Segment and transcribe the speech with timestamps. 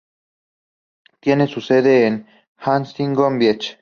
[1.19, 2.25] Tiene su sede en
[2.65, 3.69] Huntington Beach.